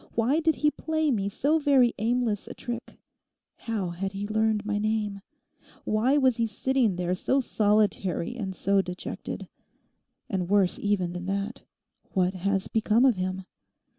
[0.15, 2.97] Why did he play me so very aimless a trick?
[3.55, 5.21] How had he learned my name?
[5.83, 9.47] Why was he sitting there so solitary and so dejected?
[10.27, 11.61] And worse even than that,
[12.13, 13.43] what has become of him?